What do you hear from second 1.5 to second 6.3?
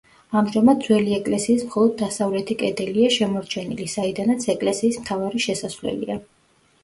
მხოლოდ დასავლეთი კედელია შემორჩენილი, საიდანაც ეკლესიის მთავარი შესასვლელია.